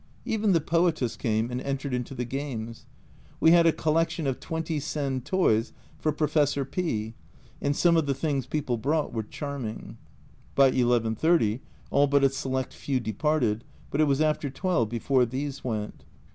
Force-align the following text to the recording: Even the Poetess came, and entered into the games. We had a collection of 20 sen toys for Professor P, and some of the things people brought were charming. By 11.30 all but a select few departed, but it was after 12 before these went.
Even 0.25 0.51
the 0.51 0.59
Poetess 0.61 1.15
came, 1.15 1.51
and 1.51 1.61
entered 1.61 1.93
into 1.93 2.15
the 2.15 2.25
games. 2.25 2.87
We 3.39 3.51
had 3.51 3.67
a 3.67 3.71
collection 3.71 4.25
of 4.25 4.39
20 4.39 4.79
sen 4.79 5.21
toys 5.21 5.73
for 5.99 6.11
Professor 6.11 6.65
P, 6.65 7.13
and 7.61 7.75
some 7.75 7.95
of 7.95 8.07
the 8.07 8.15
things 8.15 8.47
people 8.47 8.77
brought 8.77 9.13
were 9.13 9.21
charming. 9.21 9.99
By 10.55 10.71
11.30 10.71 11.59
all 11.91 12.07
but 12.07 12.23
a 12.23 12.29
select 12.29 12.73
few 12.73 12.99
departed, 12.99 13.63
but 13.91 14.01
it 14.01 14.05
was 14.05 14.21
after 14.21 14.49
12 14.49 14.89
before 14.89 15.23
these 15.23 15.63
went. 15.63 16.03